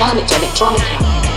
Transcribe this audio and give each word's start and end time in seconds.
Planet 0.00 0.32
Electronica. 0.32 1.29